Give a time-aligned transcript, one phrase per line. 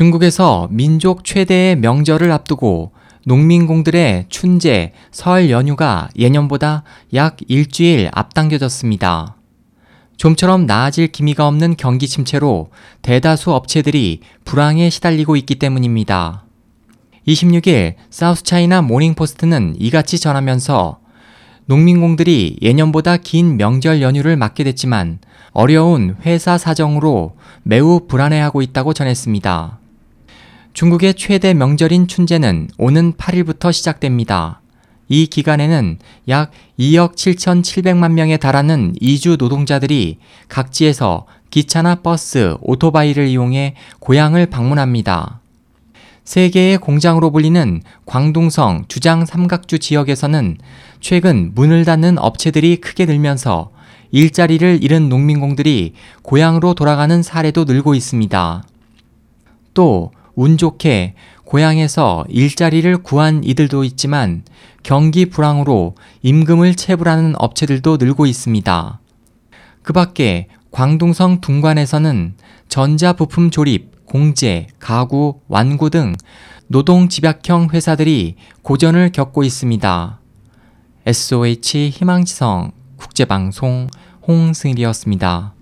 [0.00, 2.92] 중국에서 민족 최대의 명절을 앞두고
[3.26, 9.36] 농민공들의 춘제, 설 연휴가 예년보다 약 일주일 앞당겨졌습니다.
[10.16, 12.70] 좀처럼 나아질 기미가 없는 경기 침체로
[13.02, 16.46] 대다수 업체들이 불황에 시달리고 있기 때문입니다.
[17.28, 20.98] 26일 사우스차이나 모닝포스트는 이같이 전하면서
[21.66, 25.18] 농민공들이 예년보다 긴 명절 연휴를 맞게 됐지만
[25.52, 29.79] 어려운 회사 사정으로 매우 불안해하고 있다고 전했습니다.
[30.72, 34.60] 중국의 최대 명절인 춘제는 오는 8일부터 시작됩니다.
[35.08, 44.46] 이 기간에는 약 2억 7,700만 명에 달하는 이주 노동자들이 각지에서 기차나 버스, 오토바이를 이용해 고향을
[44.46, 45.40] 방문합니다.
[46.22, 50.58] 세계의 공장으로 불리는 광둥성 주장 삼각주 지역에서는
[51.00, 53.72] 최근 문을 닫는 업체들이 크게 늘면서
[54.12, 58.62] 일자리를 잃은 농민공들이 고향으로 돌아가는 사례도 늘고 있습니다.
[59.74, 64.44] 또 운 좋게 고향에서 일자리를 구한 이들도 있지만
[64.82, 69.00] 경기 불황으로 임금을 체불하는 업체들도 늘고 있습니다.
[69.82, 72.34] 그 밖에 광둥성 둥관에서는
[72.68, 76.14] 전자부품 조립, 공제, 가구, 완구 등
[76.68, 80.20] 노동 집약형 회사들이 고전을 겪고 있습니다.
[81.06, 83.88] SOH 희망지성 국제방송
[84.26, 85.54] 홍승일이었습니다.